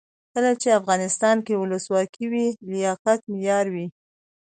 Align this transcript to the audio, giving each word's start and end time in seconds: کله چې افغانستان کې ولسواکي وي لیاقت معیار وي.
کله 0.33 0.51
چې 0.61 0.77
افغانستان 0.79 1.37
کې 1.45 1.53
ولسواکي 1.61 2.25
وي 2.31 2.47
لیاقت 2.71 3.19
معیار 3.31 3.65
وي. 3.73 3.87